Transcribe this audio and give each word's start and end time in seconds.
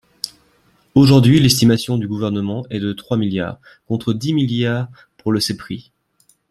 Aujourd’hui, 0.95 1.39
l’estimation 1.39 1.95
du 1.99 2.07
Gouvernement 2.07 2.65
est 2.71 2.79
de 2.79 2.91
trois 2.91 3.17
milliards, 3.17 3.59
contre 3.87 4.13
dix 4.13 4.33
milliards 4.33 4.87
pour 5.17 5.31
le 5.31 5.39
CEPRI. 5.39 5.91